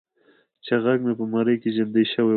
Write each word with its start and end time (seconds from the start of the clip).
چې 0.65 0.73
غږ 0.83 0.99
مې 1.05 1.13
په 1.19 1.25
مرۍ 1.33 1.55
کې 1.61 1.69
زیندۍ 1.77 2.03
شوی 2.13 2.23
و. 2.27 2.29